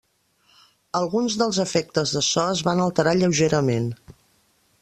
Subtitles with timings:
[0.99, 3.91] Alguns dels efectes de so es van alterar lleugerament.